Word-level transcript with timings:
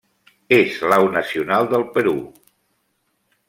És 0.55 0.79
l'au 0.93 1.11
nacional 1.17 1.69
del 1.75 1.87
Perú. 1.99 2.15